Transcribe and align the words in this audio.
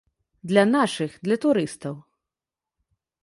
Для 0.51 0.63
нашых, 0.75 1.11
для 1.27 1.37
турыстаў. 1.45 1.95